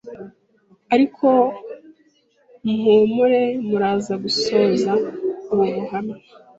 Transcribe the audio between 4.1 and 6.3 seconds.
gusoza ubu buhamya